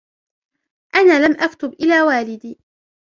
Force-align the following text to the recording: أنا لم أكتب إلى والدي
أنا 0.95 1.25
لم 1.25 1.39
أكتب 1.41 1.73
إلى 1.73 2.01
والدي 2.01 2.59